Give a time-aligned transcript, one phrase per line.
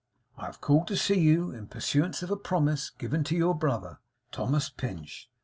[0.35, 3.99] 'I have called to see you, in pursuance of a promise given to your brother,
[4.31, 5.29] Thomas Pinch.